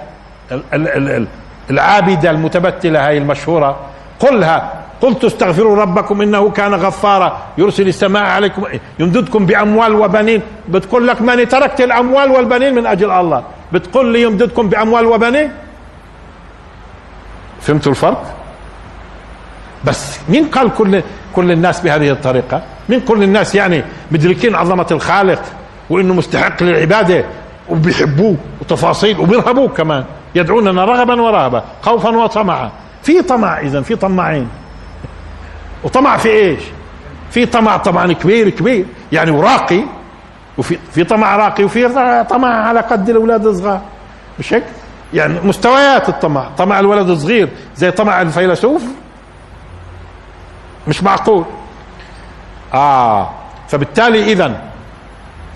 [1.69, 3.79] العابدة المتبتلة هاي المشهورة.
[4.19, 4.73] قلها.
[5.01, 7.37] قلت استغفروا ربكم إنه كان غفارا.
[7.57, 8.63] يرسل السماء عليكم
[8.99, 10.41] يمددكم بأموال وبنين.
[10.69, 13.43] بتقول لك ماني تركت الأموال والبنين من أجل الله.
[13.73, 15.51] بتقول لي يمددكم بأموال وبنين
[17.61, 18.35] فهمتوا الفرق؟
[19.85, 21.01] بس مين قال كل
[21.35, 25.41] كل الناس بهذه الطريقة؟ مين كل الناس يعني مدركين عظمة الخالق
[25.89, 27.25] وإنه مستحق للعبادة
[27.69, 30.03] وبيحبوه وتفاصيل وبيرهبوه كمان
[30.35, 32.71] يدعوننا رغبا ورهبا خوفا وطمعا.
[33.03, 34.47] في طمع اذا في طماعين.
[35.83, 36.59] وطمع في إيش؟
[37.31, 38.85] في طمع طبعا كبير كبير.
[39.11, 39.81] يعني وراقي.
[40.57, 41.87] وفي في طمع راقي وفي
[42.29, 43.81] طمع على قد الأولاد الصغار.
[44.39, 44.63] مش هيك؟
[45.13, 46.49] يعني مستويات الطمع.
[46.57, 48.83] طمع الولد الصغير زي طمع الفيلسوف؟
[50.87, 51.45] مش معقول.
[52.73, 53.29] آه.
[53.67, 54.61] فبالتالي اذا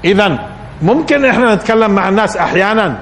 [0.05, 0.39] اذا
[0.81, 2.97] ممكن إحنا نتكلم مع الناس أحيانا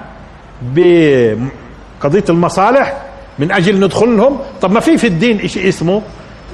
[0.62, 2.98] بقضية المصالح
[3.40, 6.02] من أجل ندخل لهم طب ما في في الدين شيء اسمه؟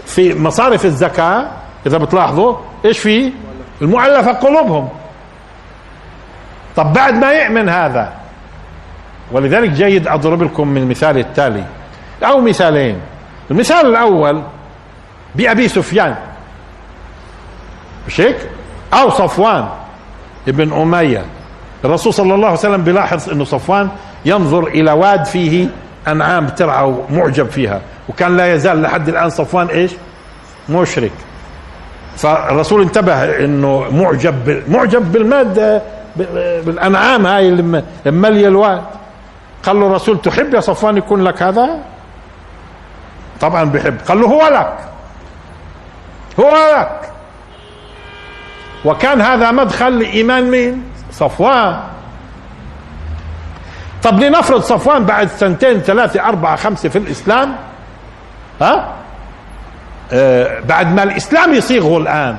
[0.06, 1.48] في مصارف الزكاة
[1.86, 3.32] إذا بتلاحظوا إيش في؟
[3.82, 4.90] المؤلفة قلوبهم.
[6.76, 8.14] طب بعد ما يؤمن هذا.
[9.32, 11.64] ولذلك جيد اضرب لكم من المثال التالي
[12.24, 13.00] أو مثالين.
[13.52, 14.42] المثال الأول
[15.36, 16.16] بأبي سفيان.
[18.08, 18.38] مش هيك
[18.94, 19.70] أو صفوان
[20.48, 21.26] ابن أمية.
[21.86, 23.90] الرسول صلى الله عليه وسلم بيلاحظ إنه صفوان
[24.26, 25.68] ينظر إلى واد فيه
[26.08, 27.82] أنعام ترعى ومعجب فيها.
[28.10, 29.92] وكان لا يزال لحد الآن صفوان إيش؟
[30.70, 31.12] مشرك.
[32.18, 35.82] فالرسول انتبه إنه معجب معجب بالمادة
[36.66, 38.82] بالأنعام هاي اللي ماليه الواد.
[39.64, 41.70] قال له الرسول تحب يا صفوان يكون لك هذا؟
[43.42, 43.98] طبعا بحب.
[44.08, 44.78] قال له هو لك.
[46.40, 47.10] هو لك.
[48.86, 51.80] وكان هذا مدخل لإيمان مين؟ صفوان.
[54.04, 57.56] طب لنفرض صفوان بعد سنتين ثلاثة أربعة خمسة في الإسلام
[58.62, 58.94] ها؟
[60.12, 62.38] آه بعد ما الإسلام يصيغه الآن.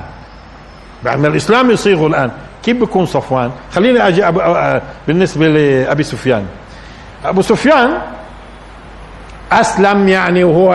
[1.03, 2.31] بعد ما الإسلام يصيغه الآن.
[2.63, 4.41] كيف بيكون صفوان؟ خليني أجي أبو
[5.07, 6.45] بالنسبة لأبي سفيان.
[7.25, 7.97] أبو سفيان
[9.51, 10.69] أسلم يعني وهو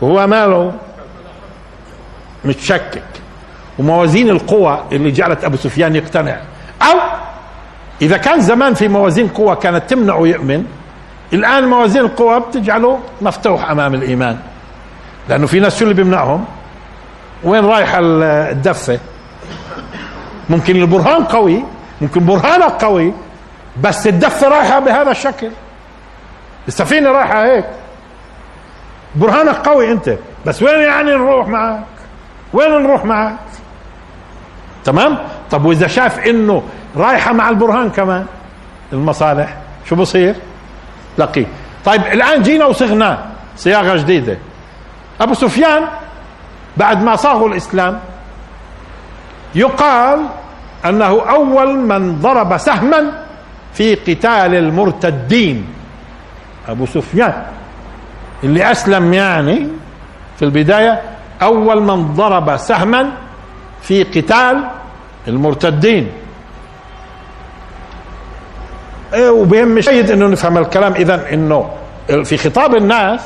[0.00, 0.72] وهو ماله
[2.44, 3.02] متشكك.
[3.78, 6.36] وموازين القوى اللي جعلت أبو سفيان يقتنع.
[6.82, 6.98] أو
[8.02, 10.64] إذا كان زمان في موازين قوى كانت تمنعه يؤمن
[11.32, 14.38] الآن موازين القوى بتجعله مفتوح أمام الإيمان.
[15.28, 16.44] لأنه في ناس شو اللي بيمنعهم؟
[17.44, 18.98] وين رايحه الدفة؟
[20.50, 21.64] ممكن البرهان قوي
[22.00, 23.12] ممكن برهانك قوي
[23.82, 25.50] بس الدفة رايحة بهذا الشكل.
[26.68, 27.64] السفينة رايحة هيك.
[29.14, 30.16] برهانك قوي أنت.
[30.46, 31.84] بس وين يعني نروح معك؟
[32.52, 33.36] وين نروح معك؟
[34.84, 35.18] تمام؟
[35.50, 36.62] طب وإذا شاف إنه
[36.96, 38.26] رايحة مع البرهان كمان
[38.92, 39.56] المصالح
[39.88, 40.34] شو بصير؟
[41.18, 41.46] لقيه
[41.84, 43.18] طيب الآن جينا وصغناه
[43.56, 44.38] صياغه جديدة.
[45.20, 45.82] أبو سفيان
[46.76, 48.00] بعد ما صاغوا الإسلام
[49.54, 50.26] يقال
[50.84, 53.24] أنه أول من ضرب سهما
[53.74, 55.66] في قتال المرتدين.
[56.68, 57.42] أبو سفيان
[58.44, 59.68] اللي أسلم يعني
[60.36, 61.00] في البداية
[61.42, 63.12] أول من ضرب سهما
[63.82, 64.64] في قتال
[65.28, 66.08] المرتدين.
[69.14, 70.92] إيه وبهم جيد إنه نفهم الكلام.
[70.92, 71.70] اذا إنه
[72.24, 73.20] في خطاب الناس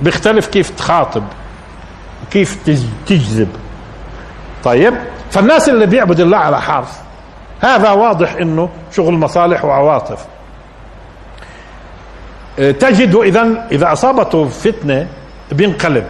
[0.00, 1.22] بيختلف كيف تخاطب
[2.30, 2.58] كيف
[3.06, 3.48] تجذب.
[4.66, 4.94] طيب
[5.30, 6.98] فالناس اللي بيعبد الله على حرف
[7.60, 10.24] هذا واضح إنه شغل مصالح وعواطف.
[12.58, 15.08] إيه، تجد إذا إذا أصابته فتنة
[15.52, 16.04] بينقلب.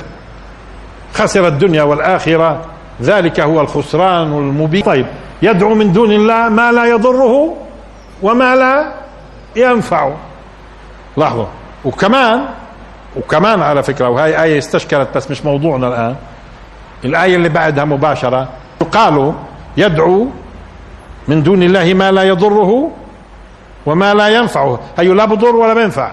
[1.14, 2.64] خسر الدنيا والآخرة
[3.02, 4.82] ذلك هو الخسران المبين.
[4.82, 5.06] طيب
[5.42, 7.56] يدعو من دون الله ما لا يضره
[8.22, 8.92] وما لا
[9.56, 10.16] ينفعه
[11.16, 11.46] لاحظوا
[11.84, 12.44] وكمان
[13.16, 16.16] وكمان على فكرة وهي آية استشكلت بس مش موضوعنا الآن.
[17.04, 18.48] الآية اللي بعدها مباشرة
[18.92, 19.32] قالوا
[19.76, 20.26] يدعو
[21.28, 22.90] من دون الله ما لا يضره
[23.86, 24.80] وما لا ينفعه.
[24.98, 26.10] هي لا بضر ولا بينفع.